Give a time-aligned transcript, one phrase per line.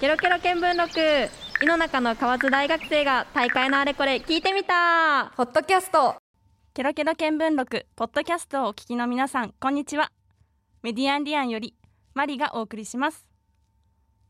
[0.00, 1.00] ケロケロ見聞録。
[1.60, 5.32] 井の中の河津大学生が大会のあれこれ聞いてみた。
[5.36, 6.14] ポッドキャスト。
[6.72, 7.84] ケロケロ見聞録。
[7.96, 10.12] ポッドキャストをお聞きの皆さんこんにちは。
[10.84, 11.74] メディアンリアンより
[12.14, 13.26] マリがお送りします。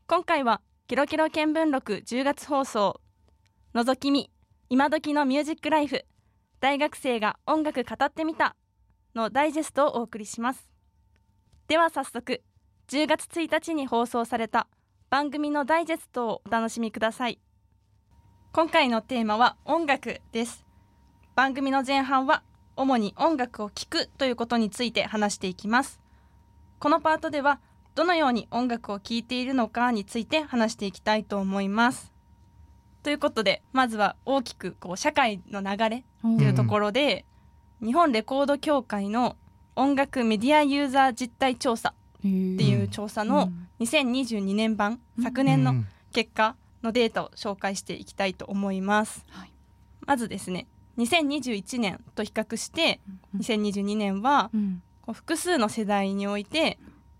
[0.07, 2.99] 今回はケロケロ見聞録10月放送。
[3.75, 4.31] 覗き見
[4.69, 6.03] 今時のミュージックライフ。
[6.61, 8.55] 大学生が音楽語ってみた。
[9.13, 10.67] のダイジェストをお送りします。
[11.67, 12.41] では早速
[12.87, 14.67] 10月1日に放送された
[15.09, 17.39] 番組のダイジェストをお楽しみください。
[18.51, 20.67] 今回のテーマは音楽です。
[21.35, 22.43] 番組の前半は
[22.75, 25.99] 主に音楽を聴くということについて話していきます。
[26.77, 27.59] このパートでは
[27.95, 32.13] どのように音楽を聴いているのかについて話していきたいと思います。
[33.01, 37.25] ということでまずは大きくこう社会の流れというところで、
[37.83, 39.37] 日本レコード協会の
[39.75, 45.75] 音楽メディアユーザー実態調査っていう調査の2022年版、昨年の
[46.11, 49.51] 結果のデータを紹介していきたいと思います、はい。
[50.05, 52.99] まずですね2021年と比較して
[53.37, 54.81] 2022年はうん。
[55.01, 56.77] こう複数の世代において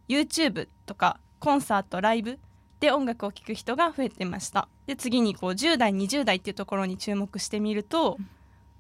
[0.07, 2.37] YouTube とかコンサートライブ
[2.79, 4.67] で音楽を聴く人が増えてました。
[4.85, 8.17] で次にこう10代20代っていうところに注目してみると、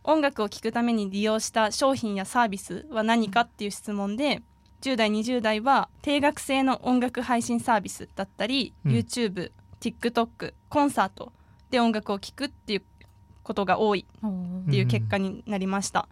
[0.03, 4.41] 音楽を聴くために利用した商品やサービスは何かっていう質問で
[4.81, 8.91] 10代20代は定額制の音楽配信サービスだったり、うん。
[8.91, 11.31] YouTube、TikTok コンサート
[11.69, 12.81] で音楽を聴くっていう
[13.43, 16.07] ことが多いっていう結果になりました、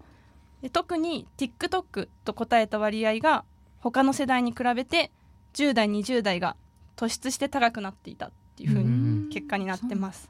[0.61, 3.43] で特に TikTok と答えた割合が
[3.79, 5.11] 他の世代に比べて
[5.53, 6.55] 10代20代が
[6.95, 10.29] 突出して高くなっていたっていう風うに結果になってます、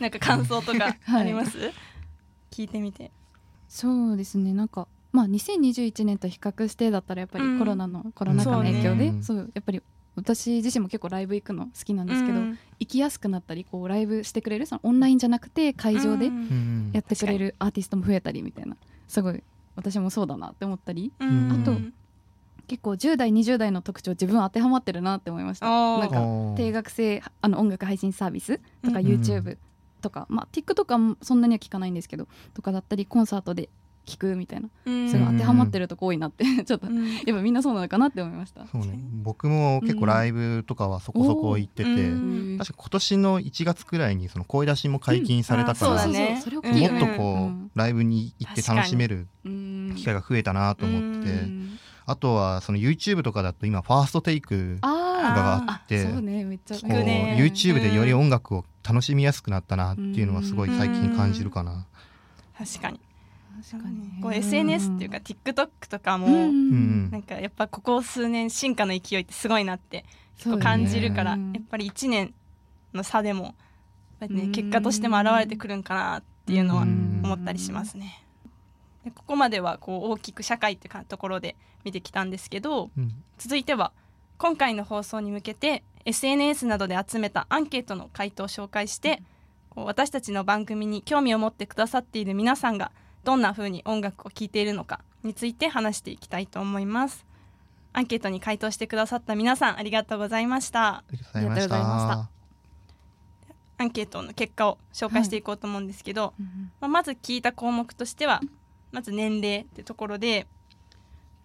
[0.00, 1.72] なんか感想とか あります、
[2.52, 3.10] 聞いてみて。
[3.68, 4.52] そうですね。
[4.52, 7.54] なんかまあ2021年と比較してだったらやっぱうん。
[7.54, 9.22] りコロナの、コロナ禍の影響でそうね。
[9.22, 9.82] そうやっぱり
[10.14, 12.58] 私自身も結構ライブ行くの好きなんですけど、うん。
[12.78, 16.90] 行きやすくなったりこうライブしてくれるそのオンラインじゃなくて会場でうん。
[16.92, 18.76] やってくれるアーティストも増えたりみたいな
[19.08, 19.42] すごい
[19.74, 21.48] 私もそうだなって思ったりうん。
[21.50, 21.72] あと
[22.66, 25.66] 結構10代20代の特徴自分当てはまってるなって思いました。
[25.66, 29.06] なんか定額制あの音楽配信サービスとかうん。
[29.06, 29.56] YouTube
[30.02, 33.70] とか、まあ TikTok はそんなには聞かないんですけどとかだったりコンサートで
[34.06, 34.68] 聞くみたいな。
[34.86, 35.10] うん。
[35.10, 36.44] すごい当てはまってるとこ多いなって。
[36.64, 37.14] ちょっとうん。
[37.14, 38.66] やっぱみんなそうなのかなって思いました。
[38.66, 38.98] そうね。
[39.22, 42.58] 僕も結構ライブとかはそこそこ行ってて、うん。
[42.58, 45.96] 確か今年の1月くらいにその声出しも解禁されたかうん。
[45.96, 46.42] ら、ね。
[46.62, 47.70] もっとこう、うん。
[47.74, 51.78] ライブに行って楽しめるうん機会が増えたなと思って、うん
[52.08, 61.84] あとはその YouTube とかだと今ファーストテイクとかあがあってーあそうねめっちゃ聞こうくね YouTube でより音楽を楽しみやすくなったなっていうのはすごい最近感じるかな。
[62.56, 63.00] 確かに
[63.70, 64.22] 確かに。
[64.22, 70.04] こう SNS っていうか TikTok とかも、なんかやっぱここ数年進化の勢いってすごいなって
[70.36, 70.62] そうね。
[70.62, 71.52] 感じるから、うん。
[71.52, 72.34] やっぱり1年
[72.92, 73.54] の差でもやっ
[74.20, 74.52] ぱりねうん。
[74.52, 77.20] 結果としても現れてくるんかなっていうのはうん。
[77.24, 78.22] 思ったりしますね。
[79.04, 83.12] でここまではこう大きく社会ってかところで見てきたんですけどうん。
[83.38, 83.92] 続いては
[84.38, 89.22] 今回の放送に向けて SNS などで集めたアンケートの回答を紹介して、
[89.70, 92.92] こう私たちの番組に興味を持ってくださっている皆さんが
[93.26, 97.26] どんな風に音楽を聴いているのかについて話していきたいと思います。
[97.92, 100.98] アンケートに回答してくださった皆さんありがとうございました。
[100.98, 102.30] ありがとうございました。
[103.78, 106.70] アンケートの結果を紹介していこうと思うんですけど、うん。
[106.80, 108.40] まあ、まず聞いた項目としては
[108.92, 110.46] まず年齢ってところで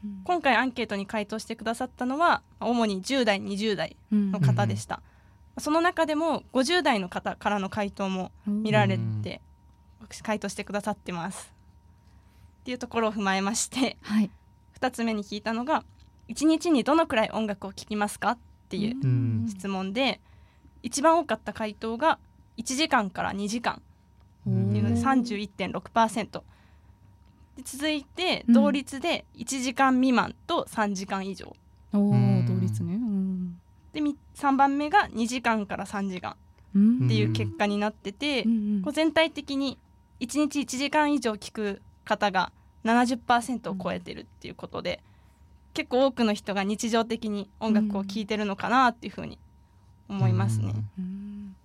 [0.05, 0.21] うん。
[0.23, 5.01] 今回アンケートに回答してくださったのは主に10代20代うんの方でした、
[5.57, 9.41] その中でも50代の方からの回答も見られて、
[10.21, 11.51] 回答してくださってます
[12.61, 14.29] っていうところを踏まえましてはい。
[14.79, 15.83] 2つ目に聞いたのが
[16.29, 18.31] 1日にどのくらい音楽を聴きますか？
[18.31, 18.37] っ
[18.69, 19.45] ていううん。
[19.49, 20.21] 質問で
[20.83, 22.19] 一番多かった回答が
[22.57, 23.81] 1時間から2時間。
[24.41, 26.41] っていうので31.6%
[27.57, 28.53] で続いてうん。
[28.53, 31.55] 同率で1時間未満と3時間以上。
[31.93, 32.45] おおうん。
[32.47, 32.93] 同率ね。
[32.93, 33.59] うん。
[33.93, 36.35] で3番目が2時間から3時間。
[36.75, 37.05] うん。
[37.05, 38.51] っていう結果になってて、うん。
[38.51, 38.81] うん。
[38.83, 39.77] こう全体的に
[40.21, 41.81] 1日1時間以上聞く
[42.11, 42.51] 方が
[42.83, 45.01] 70%を超えてるっていうことで、
[45.73, 49.39] 結構多くの人が日常的に音楽を聴いてるのかなっていうふうに
[50.09, 51.05] 思いますね、うん。
[51.05, 51.55] うん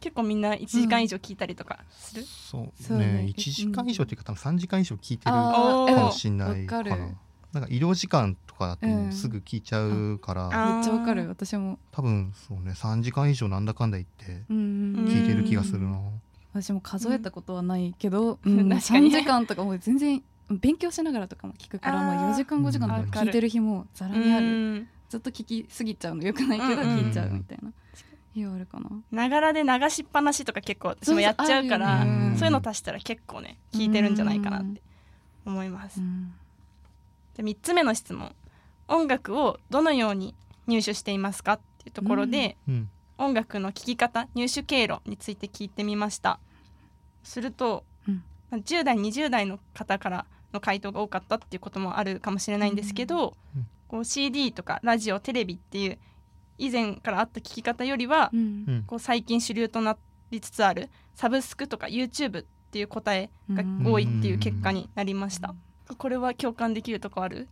[0.00, 3.06] 結構みんな1時間以上聞いたりとかする、そうそうね。
[3.06, 6.04] ね1時間以上っていうか多分3時間以上聞いてるかー。
[6.06, 6.96] もしれないかな。
[7.52, 9.10] なんか医療時間とかだうん。
[9.10, 11.28] とすぐ聞いちゃうから、あめっちゃわかる。
[11.28, 11.78] 私も。
[11.92, 12.70] 多分そうね。
[12.70, 14.60] 3時間以上なんだかんだ言ってうんう
[15.02, 16.00] ん聞いてる気がするな、
[16.52, 18.60] 私も数えたことはないけど、うん。
[18.60, 19.08] うん確かに。
[19.08, 24.46] 3時間とかもう全然勉強しながらとかも聞くからまあ4時間5時間とか聞いてる日もざらにある。
[24.46, 26.88] うんずっと聞きすぎちゃうのよくないけどうん。
[26.98, 27.72] 聞いちゃうみたいな、
[28.36, 28.88] いやあるかな。
[29.10, 32.04] ながらで流しっぱなしとか結構私もやっちゃうから
[32.36, 34.80] そういうの足したら結構ね聞いてるんじゃないかなって
[35.44, 36.00] 思います。
[36.00, 36.32] うん。
[37.36, 38.32] で3つ目の質問。
[38.86, 40.34] 音楽をどのように
[40.66, 46.40] 入手していますかっていうところで、うん音楽の聴き方入手経路について聞いてみました。
[47.22, 48.22] すると、うん。
[48.50, 53.66] まあ10代20代の方からの回答が多かったっていうこともあるかもしれないんですけど、うん。
[53.88, 55.98] こう CD とかラジオテレビっていう
[56.56, 58.40] 以前からあった聴き方よりは、うん。
[58.40, 58.84] うん。
[58.86, 59.98] こう最近主流とな
[60.30, 65.54] りつつあるサブスクとか YouTube っていう答えが多いっていう結果になりました、
[65.98, 67.48] これは共感できるとこある？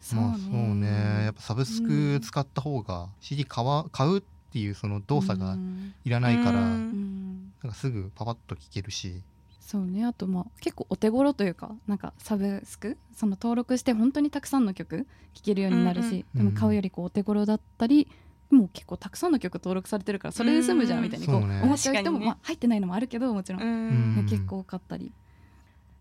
[0.00, 1.24] そうまあそうね。
[1.24, 4.22] やっぱサブスク使った方が CD 買わ買う
[4.56, 5.92] っていうその動作がうん。
[6.04, 9.20] いらないから、うなんんかすぐパパッと聴けるし、
[9.60, 10.06] そうね。
[10.06, 18.08] あとまあ結構お手頃というかなんかサブスクその登録して本当にたくさんの曲聴けるようになるし、うんうんでも買うよりこうお手頃だったり
[18.50, 24.26] もう結構たくさんの曲登録されてるからそれで済むじゃんみたいにこう思っちゃう人も、まあ、入ってないのもあるけどもちろん。
[24.30, 25.12] 結構多かったり。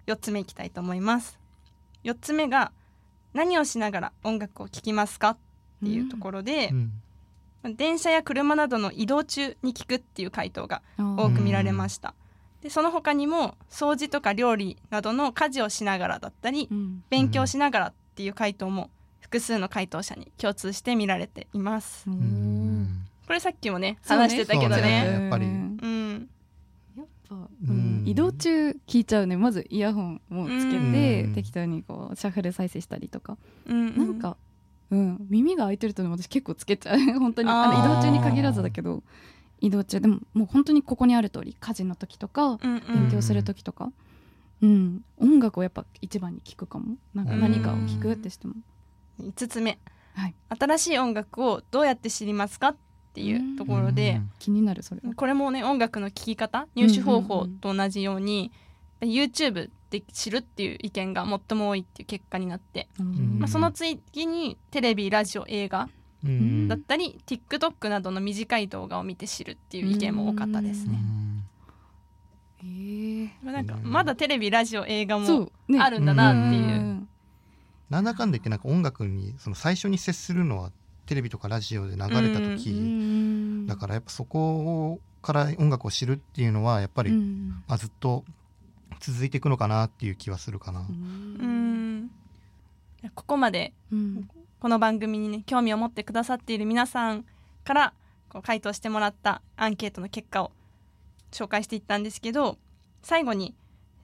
[0.06, 1.38] 4つ目いきたいと思います。
[2.04, 2.72] 4つ目が
[3.34, 5.38] 何をしながら音楽を聴きますかっ
[5.84, 6.92] ていうところでう、ん
[7.74, 12.14] 電車や車などの移動中に聴くっていう回答がろ多く見られました、
[12.62, 17.04] でその他にも掃除とか料理などの家事をしながらだったりうん。
[17.10, 18.90] 勉強しながらっていう回答も
[19.20, 22.10] 複数の回答者に共通して見られています。
[22.10, 23.06] うん。
[23.28, 25.22] これさっきもね話してたけどそうねね。
[25.24, 25.46] やっぱり。
[25.46, 25.80] うん。
[25.82, 26.30] うん。
[26.98, 28.04] やっぱ、ううん。
[28.04, 29.36] ん移動中聞いちゃうね。
[29.36, 31.34] まずイヤホンもつけて、うん。
[31.34, 33.98] 適当にこうシャッフル再生したりとか、うん。
[33.98, 34.38] なんか、
[34.92, 37.00] うん、耳が開いてるとね私結構つけちゃう。
[37.20, 37.50] 本当に。
[37.50, 39.04] あの移動中に限らずだけど。
[39.62, 40.00] 移動中。
[40.00, 42.82] でももう本当にここにある通り家事の時とかうんうん。
[43.02, 43.92] 勉強する時とか、
[44.62, 45.04] うん。
[45.18, 46.98] 音楽をやっぱ一番に聞くかも。
[47.14, 48.56] なんか何かを聞くってしても、
[49.20, 49.80] 5つ目、
[50.14, 50.36] はい。
[50.50, 52.76] 新しい音楽をどうやって知りますかっ
[53.14, 55.14] ていうところで、気になるそれは。
[55.16, 58.52] これもね音楽の聴き方入手方法と同じように、
[59.02, 63.38] YouTube で知るっていう意見が最も多いっていう結果になって、うん。
[63.40, 65.90] まあ、その次にテレビラジオ映画
[66.24, 66.68] うん。
[66.68, 71.00] だったり、TikTok などの短い動画を見て知るっていう意見も多かったですね。
[72.58, 73.92] へーなんかうん。
[73.92, 76.80] まだテレビラジオ映画もあるんだなっていう。
[76.80, 77.08] ん。
[77.90, 80.72] なんだかんだ言ってなんか音楽にその最初に接するのは
[81.06, 83.68] テレビとかラジオで流れた時、うん。
[83.68, 87.64] だからやっぱそこから音楽を知るっていうのはやっぱり、うん。
[87.68, 88.24] まあ、ずっと
[89.12, 90.80] 続いていくのかなっていう気はするかな。
[90.80, 92.10] うん。
[93.14, 94.30] ここまでうん。
[94.60, 97.26] この番組にね興味を持ってくださっている皆さん
[97.64, 97.94] から
[98.30, 100.52] こう回答してもらったアンケートの結果を
[101.32, 102.58] 紹介していったんですけど
[103.04, 103.54] 最後に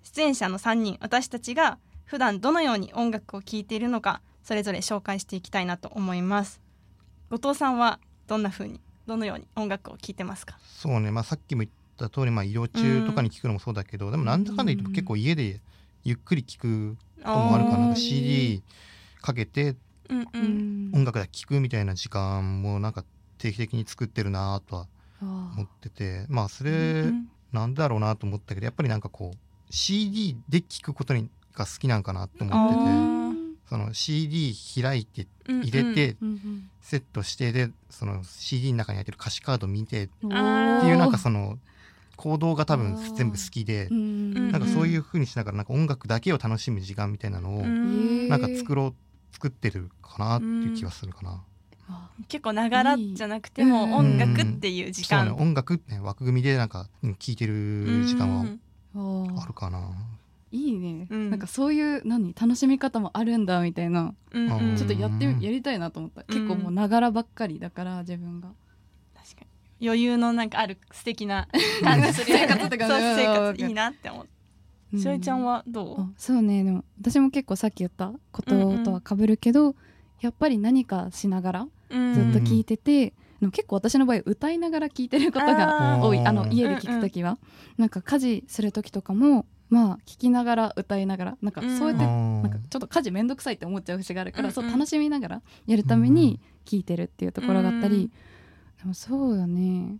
[0.03, 6.61] 出演者の3人私たちが普段どのように音楽を聴いているのかそれぞれ紹介していきたいなと思います。
[7.31, 10.59] 後藤さんはどんな風にどのように音楽を聴いてますか？
[10.61, 11.71] そうね、まあ、さっきも言っ
[12.01, 15.59] た通り、まあ、移動中とかに聞くのもそうだけど、でもなんだかんだ言っても結構家で
[16.03, 18.61] ゆっくり聞くこともあるからなんか CD
[19.21, 19.75] かけて
[20.09, 20.91] うんううん。
[20.91, 23.05] ん音楽だけ聞くみたいな時間もなんか
[23.37, 24.87] 定期的に作ってるなとは
[25.21, 29.37] あ思っててまあそれうんなんだろうなと思ったけどやっぱりなんかこう
[29.69, 33.31] CD で聞くことにが好きなんかなって思っててー。
[33.69, 36.69] その CD 開いてうん入れてうんうん。
[36.81, 41.57] セットしてでその CD の中に入ってる歌詞カード見てっていうなんかその
[42.21, 48.95] 行動が多分全部好きでうんなんかそういう風にしながらなんか音楽だけを楽しむ時間みたいなのをうんなんか作ろう
[49.33, 51.43] 作ってるかなっていう気はするかな。
[51.89, 55.25] あ結構ながらじゃなくてもうん音楽っていう時間。
[55.27, 55.41] そうね。
[55.41, 58.27] 音楽ってね枠組みでなんかうん聴いてる時間
[58.93, 59.91] はあるかな。
[60.53, 61.29] いいね、うん。
[61.29, 62.35] なんかそういう何？
[62.39, 64.13] 楽しみ方もあるんだみたいな。
[64.33, 64.75] うんうん。
[64.75, 68.49] ちょっとやってやりたいなと思った、うん結構もうながらばっかりだから自分が
[69.81, 71.47] 余裕のなんかある素敵な
[71.83, 72.93] 感じするよね生活って感じ。
[72.93, 74.25] そう生うん活いいなって思
[74.93, 76.01] うしおりちゃんはどう？
[76.01, 76.63] あそうね。
[76.63, 79.75] でも私も結構さっき言ったこととはかぶるけど、
[80.19, 82.13] やっぱり何かしながらうん。
[82.13, 86.17] ずっと聞いてて、でも結構私の場合歌いながら聞いてることが多い。
[86.17, 86.27] うん。
[86.27, 87.37] あの家で聞く時は、
[87.77, 94.53] なんか家事する時とかもまあ聞きながら歌いながらなんかそうやって、ななんかちょっと家事めんどくさいって思っちゃう節があるから、うんうん。
[94.53, 98.11] そう楽しみながらやるために聞いてるっていうところがあったり、
[98.81, 99.97] でもそうだね。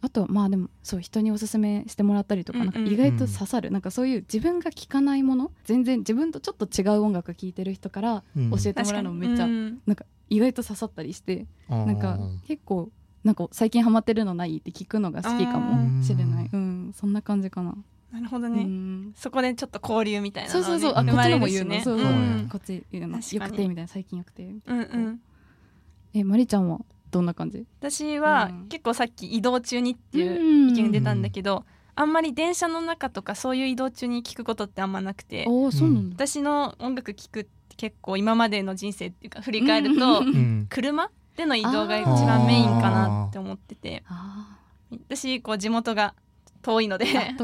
[0.00, 8.50] あとまあでもそう人におすすめしてもらったりとか,、なんか意外と刺さる、なんかそういう自分が聞かないもの全然自分とちょっと違う音楽聴いてる人からうん。
[8.50, 12.90] 教えてもらうのめっちゃ、うんなんか意外と刺さったりしてななんか結構
[13.22, 17.74] なんか最近ハマってるのないって聞くのが好きかもしれない、うん、そんな感じかな。
[18.12, 18.62] なるほどね。
[18.62, 19.12] うん。
[19.16, 22.12] そこでちょっと交流みたいなのそうそうそう、あこっちのも言うの、そうそう、
[22.48, 23.16] こっち言うの。
[23.16, 23.88] よくてみたいな。
[23.88, 24.44] 最近よくて。
[24.44, 25.20] みたいなうんうん。
[26.12, 26.80] えまりちゃんは？
[27.14, 27.64] どんな感じ？
[27.80, 28.68] 私はうん。
[28.68, 35.44] 結構さっき移動中にっていう意見出たんだけど、あんまり電車の中とかそういう移動中に聞くことってあんまなくて。
[35.46, 40.22] おおそうなんだ、私の音楽聞くって結構今までの人生っていうか振り返ると
[40.68, 44.02] 車での移動が一番メインかなって思ってて。
[44.08, 44.58] あ
[44.90, 46.14] 私こう地元が
[46.62, 47.06] 遠いので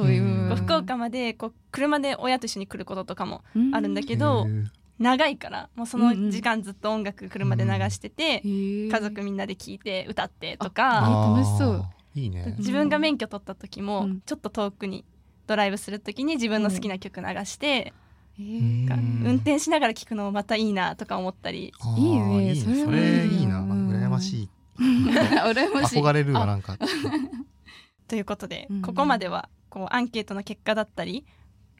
[0.56, 4.66] 福岡までこう車で親と一緒に来ることとかもあるんだけへどー
[5.00, 11.84] 長いからもうその時間ずっと音楽車で流してて家家族みんなで聴いて歌ってとあかー楽しそう。
[12.14, 12.54] いいね。
[12.58, 14.20] 自分が免許取った時もうん。
[14.20, 15.04] ちょっと遠くに
[15.46, 17.94] ドライブする時に自分の好きな曲流して
[18.38, 21.72] えうん運転しながら聴くのもまたいいなとか思ったり。
[21.96, 22.54] いいね。
[22.54, 23.60] それはいいそれいいな。
[23.60, 23.88] うん。
[23.90, 24.48] 羨ましい。
[24.78, 26.02] 羨ましい。
[26.02, 26.46] 憧れるわあ。
[26.46, 26.76] なんか。
[28.06, 28.82] ということでうん。
[28.82, 31.24] ここまではこうアンケートの結果だったり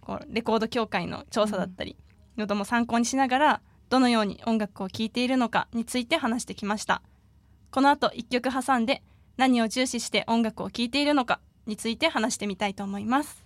[0.00, 1.97] こうレコード協会の調査だったり
[2.37, 7.02] なども参考にしながらどのように音楽を聴いているのかについて話してきました。
[7.70, 9.02] この後一曲挟んで
[9.37, 13.44] 何を重視して音楽を聴いているのかについて話してみたいと思います。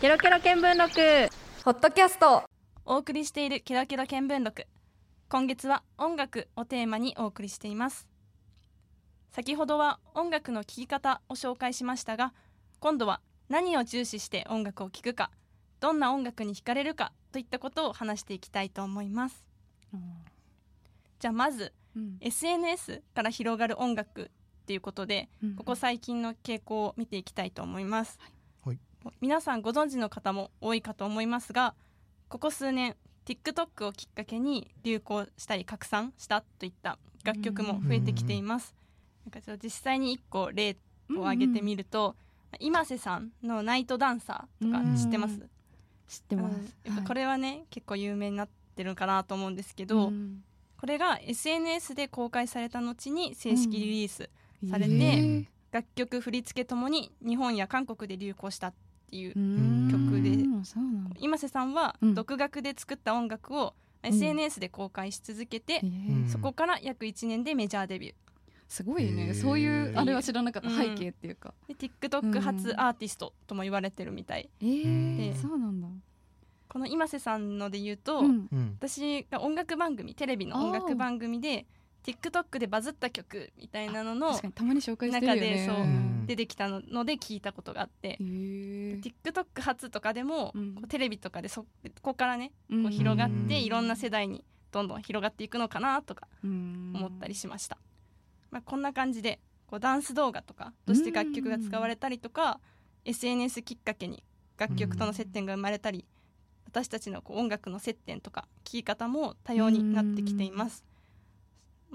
[0.00, 1.30] ケロケロ見聞録
[1.64, 2.44] ポッドキャスト。
[2.84, 4.66] お送りしているケロケロ見聞録。
[5.28, 8.12] 今月は音楽をテーマにお送りしています。
[9.32, 12.34] 先ほどは音楽の聴き方を紹介しましたが
[12.80, 15.30] 今度は何を重視して音楽を聴くか
[15.82, 19.44] どんな音楽に惹かれるかといったことを話していきたいと思います。
[21.18, 22.18] じゃあまずうん。
[22.20, 28.20] SNS から広がる音楽っていうことでうんここ最近の傾向を見ていきたいと思います、
[28.64, 28.78] はい。
[29.20, 31.74] 皆さんご存知の方も多いかと思いますが
[32.28, 32.94] ここ数年
[33.26, 38.74] TikTok をきっかけに流行したり拡散したといった楽曲も増えてきています、
[39.24, 40.76] なんかちょっと実際に1個例
[41.16, 42.16] を挙げてみると、
[42.58, 45.50] 今瀬さんの「ナイトダンサー」とか知ってます、うん
[46.12, 46.54] 知ってます、
[46.84, 46.94] うん。
[46.94, 50.12] やっぱこれれはね、結構有名になってるかなと思うんですけど、
[50.78, 54.28] これが SNS で公開された後に正式リリース、
[54.68, 58.74] されて楽曲振り付けともに日本や韓国で流行したっ
[59.10, 59.32] ていう、
[59.90, 60.44] 曲で。
[61.18, 62.14] 今瀬さんはうん。
[62.14, 65.80] 独学で作った音楽を SNS で公開し続けて、
[66.28, 68.14] そこから約1年でメジャーデビュー
[68.72, 69.34] すごいね。
[69.34, 75.88] そういうあれは知らなかったうん背景っていうか、で TikTok 初アーティストとも言われてるみたい、えーでそうなんだ、
[76.70, 78.48] この今瀬さんので言うと、うん。
[78.50, 81.66] うん私が音楽番組テレビの音楽番組で
[82.02, 84.40] TikTok でバズった曲みたいなのの中
[85.34, 88.16] でそううん出てきたので聞いたことがあって。
[88.18, 90.74] TikTok 初とかでも、うん。
[90.76, 91.68] こうテレビとかでそこ
[92.00, 92.82] こからねうん。
[92.84, 93.50] こう広がって、うん。
[93.50, 96.92] いろんな世代にどんどん広がっていくのかなとかうん。
[96.94, 97.76] 思ったりしました、
[98.52, 102.60] まあ、こんな感じでこうダンス動画とかとして楽曲が使われたりとか、
[103.04, 104.22] SNS きっかけに
[104.56, 106.04] 楽曲との接点が生まれたり、
[106.66, 110.84] 私たちのこう音楽の接点とか聴き方も多様になってきています、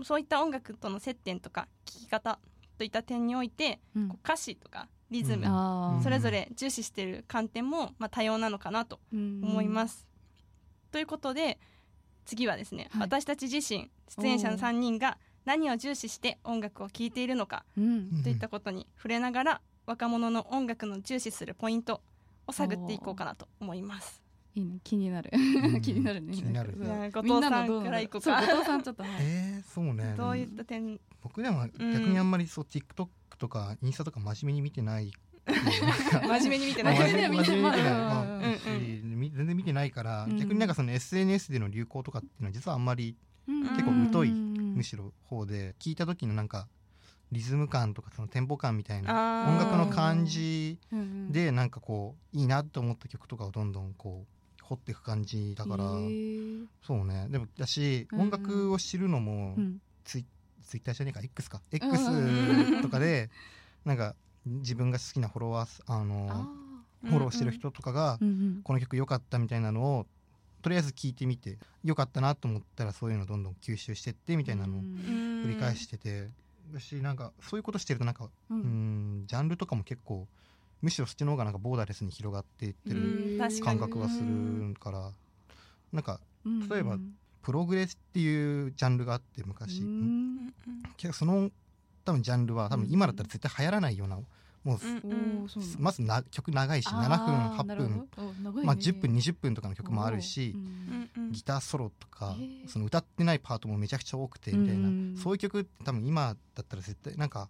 [0.04, 2.40] そういった音楽との接点とか聴き方
[2.78, 4.08] といった点において、うん。
[4.10, 6.04] こう歌詞とかリズム、うん。
[6.04, 10.08] それぞれ重視している観点もまあ多様なのかなと思います。
[10.92, 11.60] ということで
[12.26, 13.02] 次はですね、はい。
[13.04, 18.22] 私たち自身出演者の3人が何を重視して音楽を聴いているのかうん。
[18.22, 22.02] といったことに触れながら若者の音楽の重視するポイント
[22.48, 24.22] を探っていこうかなと思います。
[24.56, 24.80] いいね。
[24.84, 25.32] 気になる。
[25.38, 25.80] ん。
[25.80, 26.34] 気になるね。
[26.36, 26.74] 気になる
[27.14, 29.12] 後藤さんからいこうかそう後藤さんちょっとはい。
[29.22, 30.16] えーそうね。
[30.18, 31.00] どういった点？
[31.22, 35.14] 僕でも逆にあんまりそう TikTok とかインスタとか真面目に見てない。
[35.48, 36.98] 真面目に見てない。
[36.98, 37.62] 真面目に見てない。
[37.62, 37.94] 真面目に見てない。
[37.94, 40.38] まあうんうんしみ全然見てないからうん。
[40.38, 43.16] 逆になんかその SNS での流行とかっていうのは実はあんまり
[43.48, 44.30] 結構疎い
[44.78, 46.68] むむしろ方で聞いた時のなんか
[47.32, 55.84] リズム感とかそのテンポ感みたいな音楽の感じろでなんかこういいなと思った曲とかをどんどんこう掘っていく感じだから
[56.86, 57.28] そうね。
[57.30, 59.82] でもだしうん音楽を知るのもうん。
[60.06, 60.26] ツイ
[60.64, 61.62] ツイッターじゃねえか X か。
[61.72, 63.30] うん X とかで
[63.84, 64.16] なんか
[64.46, 66.68] 自分が好きなフォロワーああのー
[67.04, 68.18] フォローしてる人とかが
[68.64, 70.08] この曲良かったみたいなのを
[70.68, 74.86] とりあえず聞いてみて良かったなと思ったらそういうのどんどん吸収してってみたいなのをうん。
[75.46, 76.28] 繰り返してて。
[76.74, 80.28] 私なんかそういうことしてるとなんかううんんジャンルとかも結構
[80.82, 85.12] むしろそっちの方がなんかボーダーレスに広がっていってる感覚がするから。
[85.94, 86.98] なんかうん例えば
[87.44, 89.84] プログレスっていうジャンルがあって昔、
[91.14, 91.50] その
[92.04, 94.20] 多分ジャンルは多分今だったら絶対流行らないような
[94.68, 94.80] もう、
[95.80, 100.56] まずな曲長いし7分8あーなるほ分、まあ、10分20分とかの曲もあるし
[101.32, 102.36] ギターソロとか、
[102.68, 105.16] その歌ってないパートもめちゃくちゃ多くてみたいな、うん。
[105.16, 107.50] そういう曲って多分今だったら絶対なんか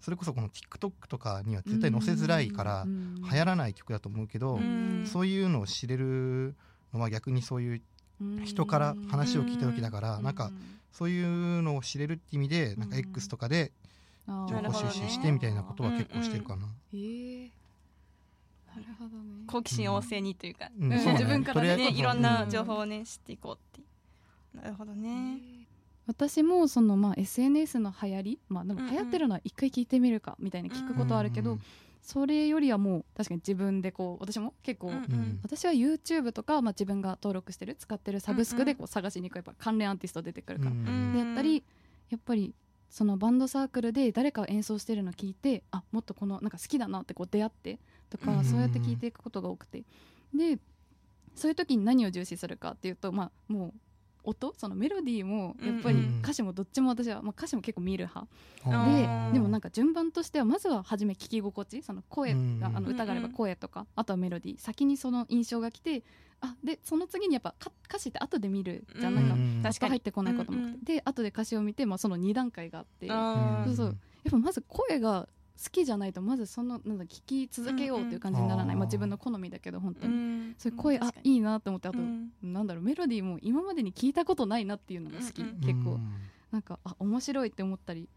[0.00, 3.22] それこそこの TikTok とかには絶対載せづらいからうん。
[3.22, 5.04] 流行らない曲だと思うけど、うん。
[5.06, 6.54] そういうのを知れる
[6.92, 7.82] のは逆にそういう
[8.44, 10.52] 人から話を聞いた時だから、なんか
[10.92, 13.00] そういうのを知れるって意味でなんかうん。
[13.00, 13.72] X とかで
[14.26, 16.68] 情報なるほどね収集してみたいなことは結構してるかな。
[16.92, 17.48] えー
[18.74, 23.82] なるほどね好奇心旺盛にというか、うんうんそうだね自分からねいろんなうん情報をね知っていこうって
[24.58, 25.38] なるほどね、
[26.06, 31.60] 私もそのまあ SNS の流行りまあでもうんうん流行ってるのは一回聞いてみるかみたいに聞くことはあるけど、うん
[32.04, 41.62] それよりはもう確かに自分でこう私も結構、うんうん私は YouTube とか、まあ、自分が登録してる使ってるサブスクうんうんでこう探しに行くやっぱ関連アーティスト出てくるから、んであったり
[42.10, 42.52] やっぱり
[42.92, 47.78] そのバンドサークルで誰かが演奏してるの聞いてあもっとこのなんか好きだなってこう出会って
[48.10, 49.82] とか、うんそうやって聞いていくことが多くて。
[50.34, 50.58] で
[51.34, 53.72] そういう時に何を重視するかっていうとまあもう
[54.24, 58.28] 音そのメロディーもやっぱりうん歌詞もどっちも私は、まあ、歌詞も結構見る派。
[58.66, 62.76] あでーでもなんか順番としてはまずは初め聞き心地その声が、うん。
[62.76, 64.60] あの歌があれば声とか、あとはメロディー。
[64.60, 66.02] 先にその印象が来て
[66.42, 69.90] あでその次にやっぱ歌歌詞って後で見るじゃん、なんかうん確かに。
[69.90, 70.84] 入ってこないこともうんうん。
[70.84, 73.08] で後で歌詞を見て、まあ、その2段階があって。
[73.08, 73.86] そうそう。
[73.86, 75.28] やっぱまず声が
[75.62, 78.72] 好きじゃないとまずそのなんだ聞き続けようっていう感じにならない、うん。
[78.72, 80.54] うんまあ、自分の好みだけど本当に、ん。
[80.58, 82.32] そういう声あいいなと思ってあと、うん。
[82.42, 85.54] なんだろうメロディーも今までに聞いたことないなっていうのが好き、うんうん。
[85.60, 86.12] 結構うん
[86.50, 88.08] なんかあ面白いって思ったり。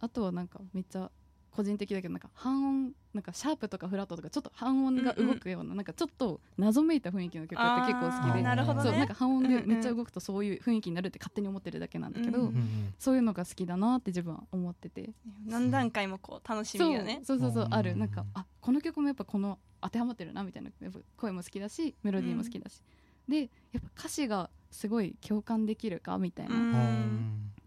[0.00, 1.10] あとはなんかめっちゃ
[1.58, 8.90] 個人的だけどなんか半音なんかシャープとかフラットとかちょっと半音が動くような、なんかちょっと謎めいた雰囲気の曲って結構好きでなるほどね。
[8.90, 12.52] そうなんか半音でめっちゃ動くとそういう雰囲気になるって勝手に思ってるだけなんだけど、
[13.00, 15.10] そういうのが好きだなって自分は思ってて。
[15.46, 17.22] 何段階もこう楽しみがね。
[17.24, 17.96] そうそうそううんある。
[17.96, 22.80] なんかあこの曲もやっぱこの当てはまってるなみたいなやっぱ声も好きだしメロディーも好きだし、
[23.26, 23.46] でや
[23.78, 26.54] っぱ歌詞がすごい共感できるかみたいな、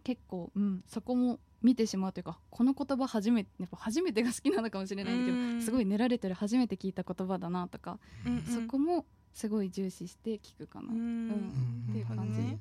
[0.03, 8.43] 結構、うん、そこも見てしまうというかこの言葉初めてやっぱ初めてが好きなのかもしれないけど、うんすごい練られてる初めて聞いた言葉だなとか、うんうん。
[8.43, 11.86] そこもすごい重視して聞くかな、うんうん。
[11.89, 12.60] っていう感じ、ね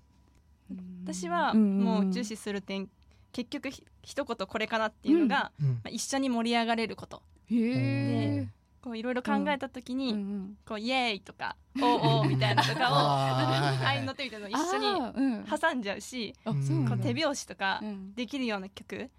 [0.70, 1.04] うん。
[1.04, 2.88] 私はもう重視する点
[3.32, 5.68] 結局ひ一言これかなっていうのが、うん。
[5.68, 7.22] まあ、一緒に盛り上がれること。
[7.46, 8.48] へえ、
[8.82, 11.84] こういろいろ考えた時に、うんうん、こうイエーイとかおー
[12.20, 14.40] おーみたいなとかを あー愛の手みたい。
[14.40, 16.84] なの一緒に挟んじゃうし、うなん。
[16.84, 18.14] だこう手拍子とかうん。
[18.14, 19.10] できるような曲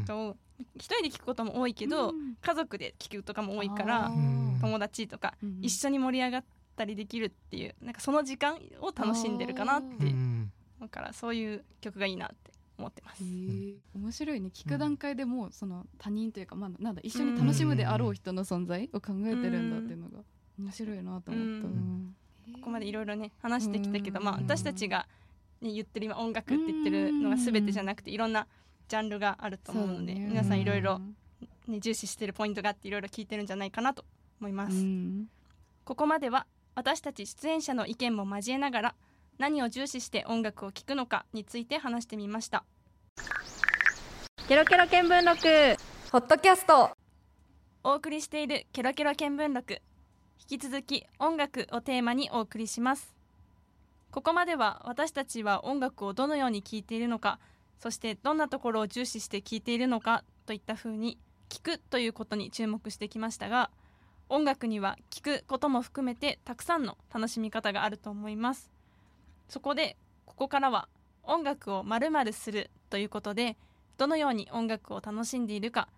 [0.00, 0.36] とかを
[0.76, 2.36] 一人で聴くことも多いけど、うん。
[2.40, 4.12] 家族で聴くとかも多いかあら
[4.60, 6.44] 友達とかうん一緒に盛り上がっ
[6.76, 13.22] たりできるっていうなんかその時間を楽しんでるかなっていううんだからそういう曲がいいなって思ってます。
[13.22, 13.26] へ。
[13.26, 14.50] え面白いね。
[14.52, 16.94] 聞く段階でもうその他人というか、まあ、なん。
[16.94, 20.18] だ一緒に楽しむであろう人の存在を考えてるんだっていうのが
[20.58, 22.16] 面白いなと思った、うん。
[22.54, 24.26] ここまでいろいろね話してきたけど、うん。
[24.26, 25.06] まあ、私たちが、
[25.60, 28.46] ね、言ってる今音楽って言ってるのが全てじゃなくていろんな
[28.88, 30.26] ジャンルがあると思うのでね。
[30.28, 31.00] 皆さんいろいろ、
[31.68, 34.04] ね、重視してるポイントがあっていろいろ聞いてるんじゃないかなと
[34.40, 34.76] 思います。
[34.76, 35.28] うん。
[35.84, 38.94] ここまでは私たち出演者の意見も交えながら
[39.38, 42.64] 何を重視して音楽を聴くのかについて話してみました
[44.48, 45.80] ケロケロ見聞録。
[46.10, 46.90] ポッドキャスト。
[47.84, 49.74] お送りしているケロケロ見聞録。
[50.40, 53.14] 引き続き音楽をテーマにお送りします。
[54.10, 57.38] ここまでは私たちは音楽をどのように聴いているのか
[57.78, 63.70] そしてどんなところを重視して聴いているのかといったふうに聴くということに注目してきましたが
[64.28, 68.70] 音楽には聴くことも含めてたくさんの楽しみ方があると思います。
[69.48, 69.96] そこで
[70.26, 70.88] ここからは
[71.24, 73.56] 音楽を〇〇するということで
[73.98, 75.88] どのように音楽を楽しんでいるか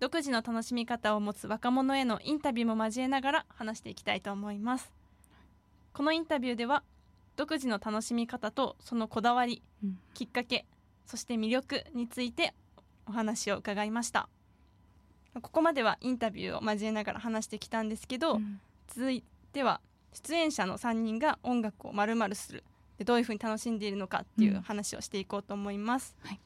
[0.00, 4.92] 独自の楽しみ方を持つ若者へのインタビューも交えながら話していきたいと思います。
[5.92, 6.84] このインタビューでは
[7.36, 9.98] 独自の楽しみ方とそのこだわりうん。
[10.14, 10.66] きっかけ
[11.06, 12.54] そして魅力について
[13.08, 14.28] お話を伺いました。
[15.42, 18.60] ここまではインタビューを交えながら話してきたんですけど、うん。
[18.86, 19.80] 続いては
[20.12, 22.62] 出演者の3人が音楽をまるする
[22.98, 26.40] でどういうふうに楽しんでいるのかっていう話をしていこうと思います、はい。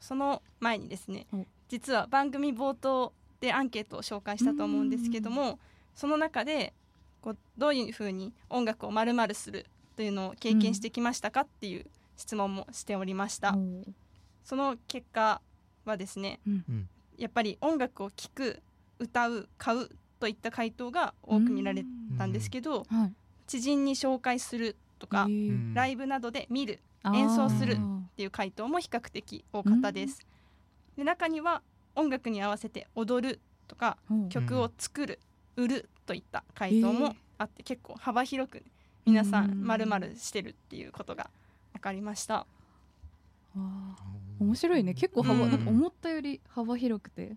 [0.00, 1.44] その前にですねお。
[1.68, 5.58] 実は番組冒頭でアンケートを紹介したと思うんですけども
[5.94, 6.72] その中で
[7.20, 13.52] こうどういうふうに音楽をまるするというのを経験してきましたかっていう質問もしておりました、お。
[13.56, 13.84] ー
[14.44, 15.40] その結果
[15.84, 16.64] はですねうん。
[16.68, 16.88] うん。
[17.18, 18.60] やっぱり音楽を聴く
[18.98, 21.84] 歌う買うといった回答が多く見られ
[22.16, 23.12] たんですけど、はい。
[23.46, 25.26] 知人に紹介するとか、
[25.74, 26.78] ライブなどで見る
[27.12, 30.20] 演奏するうんっていう回答も比較的多かったです。
[30.96, 31.60] で中には
[31.96, 34.28] 音楽に合わせて踊るとかうん。
[34.28, 35.18] 曲を作る、
[35.56, 38.62] 売るといった回答もあって、結構幅広く
[39.04, 39.62] 皆さうん。
[39.62, 41.30] んまるまるしてるっていうことが
[41.72, 42.46] 分かりました。
[44.38, 44.94] 面白いね。
[44.94, 45.50] 結構幅、うん。
[45.50, 47.36] なんか思ったより幅広くて。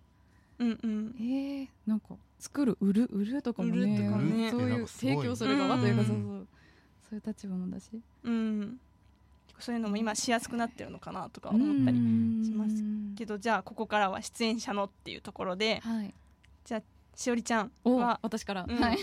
[0.60, 1.15] うんうん。
[1.19, 3.95] えー、なんか作る売る売るとかもね。
[3.95, 4.51] 売るとかね。
[4.51, 6.08] そういう提供する側というか、うん。
[6.08, 6.47] そうそう
[7.10, 8.02] そういう立場もだし。
[8.24, 8.80] うん、
[9.60, 11.98] そういうのも今しやすくなってるのかなとか思ったり
[12.46, 12.76] します
[13.15, 16.13] けどじゃあここからは出演者のっていうところではい。
[17.15, 18.76] しおりちゃんおは私から、うん。
[18.76, 18.98] はい。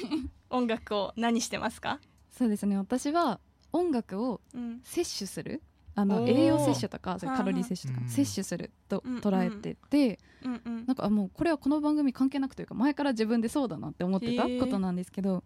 [0.51, 1.99] 音楽を何してますか、
[2.31, 2.77] そうですね。
[2.77, 3.41] 私は
[3.73, 4.81] 音楽をうん。
[4.85, 5.63] 摂取する。
[5.95, 6.31] あのおー。
[6.31, 8.11] 栄養摂取とかそカロリー摂取とかうん。
[8.11, 10.87] 摂取するとうん捉えてて、うんうん。
[10.87, 15.43] なんかもうこれはこの番組関係なくというか前から自分でそうだなって思ってたことなんですけど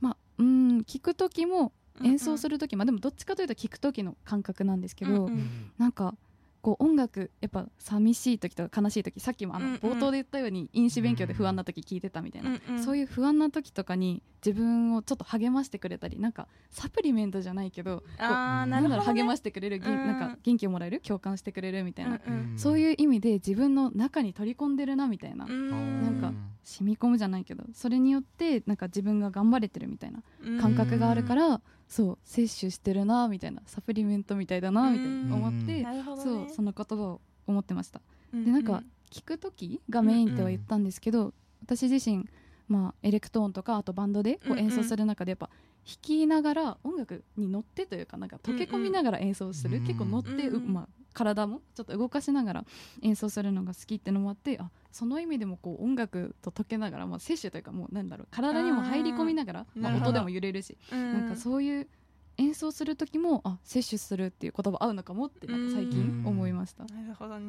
[0.00, 1.72] まあうん聞く時も
[2.04, 5.70] 演奏するる時、まあでもどっちかというと聞く時の感覚なんですけど、うんうん。
[5.78, 6.14] なんか
[6.60, 9.78] こう音楽やっぱ寂しい時とか悲しい時さっきもあのうんうん。
[9.78, 20.06] 冒頭で言ったように飲酒勉強で不安な時聞いてたみたいな、そういいう不安な時とかに自分をちょっと励ましてくれたりなんかサプリメントじゃないけどあなるほど、ね、なんだろう励ましてくれる、げんうん。
[20.06, 22.58] なんか元気をもらえる共感してくれるみたいな、うんうん。
[22.58, 26.02] そういう意味で自分の中に取り込んでるなみたいな、うん。
[26.02, 26.32] なんか
[26.64, 30.22] 染み込むじゃないけどそれによってなんか自分が頑張れてるみたいな
[30.60, 35.86] 感覚があるから、そう摂取してるなみたいなサプリメントみたいだなみたいな思って、ね、
[36.22, 38.00] そうその言葉を思ってました。
[38.34, 42.28] うでなんか聞く時がメインとは言ったんですけど、私自身
[42.68, 44.52] まあエレクトーンとかあとバンドでこうん。
[44.52, 45.48] ううん演奏する中でやっぱ
[45.86, 52.64] 弾きながら音楽に乗ってというかなんか溶け込みながら演奏する、うん結構乗って、ううんまあ、体もちょっと動かしながら
[53.02, 61.12] 演奏するのが好きってのもあってあその意味でもこう音楽と溶けながら、まあ、摂取というかもうなんだろう体にも入り込みながらまあ、音でも揺れるし、うん。
[61.12, 61.88] なんかそういう
[62.36, 66.84] 演奏する時もあ摂取するっていう言葉合うのかもってなんか最近思いました。
[66.84, 67.46] なるほどそうね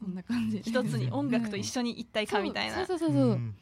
[0.00, 0.62] そんな感じ。
[0.64, 2.76] 一つに音楽と一緒に一体化みたいな。
[2.76, 3.54] そうそうそうそう、ん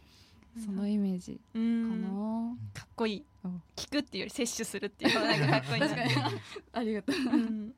[0.59, 3.25] そのイメージうかんな、かっこいい。
[3.45, 3.62] うん。
[3.77, 6.40] 聞くっていうより摂取するっていうのがなんかかっこいいな確かに。
[6.73, 7.17] ありがとう。
[7.17, 7.73] うん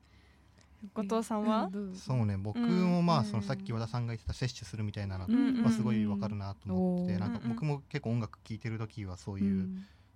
[0.93, 3.25] 後藤さんは、そうね僕もまあうん。
[3.25, 9.69] そのさっき和田さんが言ってた摂取するみたいなのうんはすごいわかるなと思っててうんなんか僕も結構音楽聴いてる時はそういう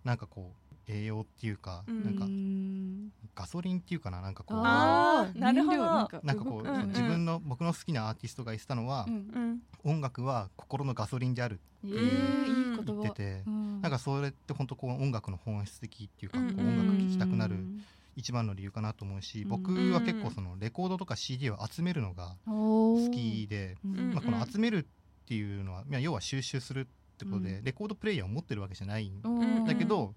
[0.04, 2.04] なんかこう栄養っていうかうん。
[2.04, 3.10] なんかうん。
[3.34, 5.77] ガソリンっていうかななんかこうあーなるほど。
[5.77, 6.88] なんかこううんうん。
[6.89, 9.13] 自分の僕の好きなアーティストが言ってたのはうん。
[9.13, 13.82] うん音楽は心のガソリンであるえー、いい言っててうん。
[13.82, 16.60] なんかそれって本当こう音楽の本質的っていうかこううん。
[16.60, 17.82] 音楽聴きたくなるうん
[18.17, 19.49] 一番の理由かなと思うしうん。
[19.49, 24.13] 僕は結構そのレコードとか CD を集めるのが好きでうん。
[24.13, 26.86] まあこの集めるっていうのはまあ要は収集するっ
[27.17, 29.65] てことでうレコードプレイヤーを持ってるわけじゃないんうん。
[29.65, 30.13] だけど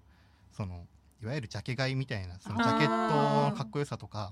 [0.55, 0.85] その
[1.23, 4.29] いわゆるジャケ買いみたいなそのジャケットのかっこよさとか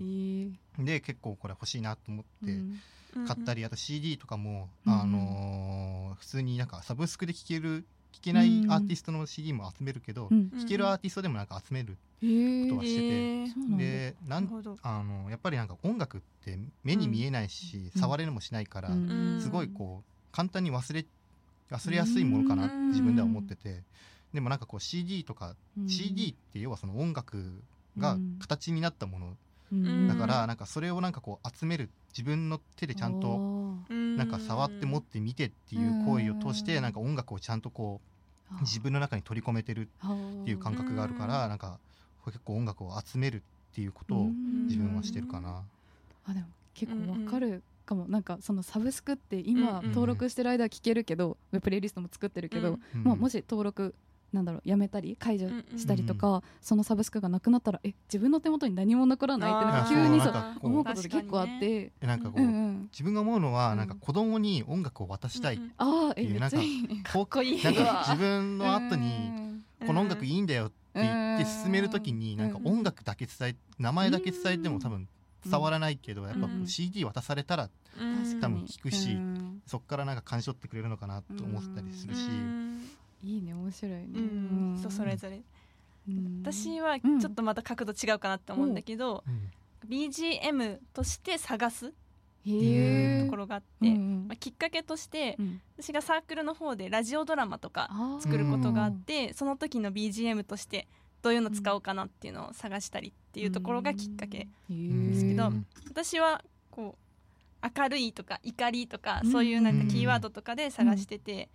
[0.80, 2.80] で結構これ欲しいなと思ってうん。
[3.28, 10.50] 買ったりあと CD とかもうんあのー普通になんかサブスクで聴ける聴けないアーティストの CD も集めるけどうん。
[10.52, 14.50] 聴けるアーティストでもなんか集めることはしててでなん
[14.82, 18.02] あのやっぱりなんか音楽って目に見えないしうん。
[18.02, 19.40] 触れるもしないからうん。
[19.42, 21.06] すごいこう簡単に忘れ
[21.72, 23.82] 忘れやすいものかな自分では思ってて
[24.34, 25.90] でもなんかこう CD とかうん。
[25.90, 27.62] CD って要はその音楽
[27.98, 29.38] が形になったもの。
[29.72, 30.08] うん。
[30.08, 33.40] だからなんかそれをなんかこう集める自分の手でちゃんと
[33.90, 36.84] なんか触って持って見てっていう行為を通してうん。
[36.84, 38.02] なんか音楽をちゃんとこ
[38.52, 39.90] う自分の中に取り込めてる
[40.42, 41.80] っていう感覚があるからなんか
[42.26, 43.38] 結構音楽を集める
[43.72, 44.30] っていうことを
[44.68, 45.64] 自分はしてるかな。
[46.26, 49.92] あでも結構わかるかも、なんかそのサブスクって今うんうん。
[49.92, 53.04] 登録してる間は聴けるけど、ウェブプレイリストも作ってるけど、うん。
[53.04, 53.94] まあ、もし登録
[54.34, 60.20] なんだろうやめたり解除したりとか、そのサブスクがなくなったらえ自分の手元に何も残らないってなんか急に
[60.62, 62.90] 思うことで結構あって、でなんかこうんううん。
[62.92, 65.62] 自分が思うのはうんなんか子供に音楽を渡したい。
[65.78, 67.04] ああえめっいやなんかちゃいいね。
[67.14, 67.64] こう こいい。
[67.64, 69.06] なんか自分の後に
[69.82, 75.08] うんこの音楽いいんだよって言って進めるときにうんなんか音楽だけ伝え名前だけ伝えても多分
[75.46, 76.68] 伝わらないけどやっぱうん。
[76.68, 77.70] CD 渡されたら
[78.00, 78.40] うん。
[78.40, 79.62] 多分聞くしうん。
[79.68, 82.28] そっからなんか感じ取ってくれるのかなと思ったりするし。
[82.28, 82.82] うん
[83.24, 85.42] いいね面白いね、うん人それぞれ。
[86.08, 86.42] うん。
[86.44, 89.90] 私はちょっとまた角度違うかなって思うんだけど、うん。
[89.90, 91.92] BGM として探すへ
[92.46, 93.24] え。
[93.26, 95.62] ところがあって、うんまあ、きっかけとしてうん。
[95.78, 100.88] 私がサークルの方でラジオドラマとか作ることがあって、その時の BGM として
[101.22, 105.66] どういうの使おうかなっていうのを探したりっていうところがきっかけ、へですけどうん。
[105.88, 109.32] 私はこう明るいとか怒りとかうん。
[109.32, 111.50] そういうなんかキーワードとかで探してて、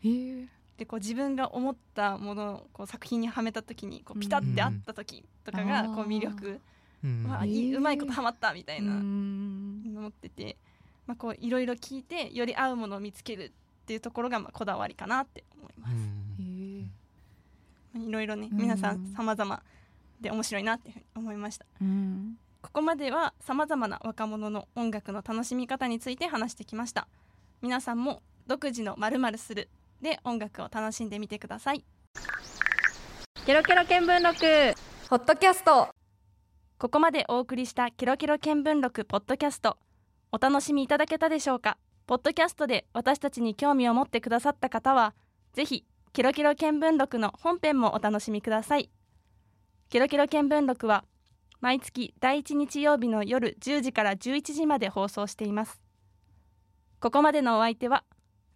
[0.79, 5.95] でこう自分が思ったものをこう作品にはめた時にこうピタッて合った時とかがうん。
[5.97, 6.61] こう魅力、
[7.05, 7.27] うん。
[7.29, 8.93] わあいへーいうまいことハマったみたいな。
[8.93, 9.83] うん。
[9.97, 10.57] 思ってて、
[11.07, 13.51] まあ、こういろいろ聞いてより合うものを見つけるっ
[13.87, 15.95] ていうところがまあこだわりかなって思います。
[15.95, 16.85] へえ
[17.95, 19.13] まあいろいろねうん皆さん。
[19.17, 19.63] 様々
[20.21, 21.67] で面白いなっていうふうに思いました。
[21.83, 22.39] うん。
[22.63, 27.09] ここまでは様々な若者の音楽の楽しみ方について話してきました。
[27.63, 29.69] 皆さんも独自の〇〇する
[30.01, 31.85] で音楽を楽しんでみてください。
[33.47, 34.79] ケロケロ見聞録。
[35.09, 35.89] ホットキャスト。
[36.79, 39.79] ここまでお送りしたケロケロ見聞録ポッドキャスト。
[40.31, 41.79] お楽しみいただけたでしょうか？
[42.07, 45.15] ポッドキャストで私たちに興味を持ってくださった方は
[45.53, 48.91] ぜひケロケロ見聞録の本編もお楽しみください。
[49.91, 51.05] ケロケロ見聞録は
[51.61, 55.81] 毎月第1日曜日の夜10時から11時まで放送しています。
[57.01, 58.05] ここまでのお相手は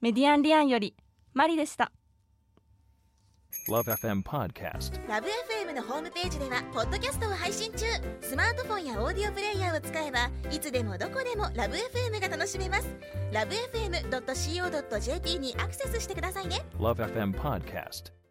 [0.01, 0.95] メディアンリアンより
[1.35, 1.91] マリでした
[3.69, 5.09] LoveFM Podcast.
[5.09, 7.85] ラブ f m のホームページではポッドキャストを配信中
[8.21, 12.89] スマートフォンやオーディオプレイヤーを使えばいつでもどこでもラブ f m が楽しめます
[13.33, 18.22] ラブ FM.co.jp にアクセスしてくださいね LoveFM Podcast.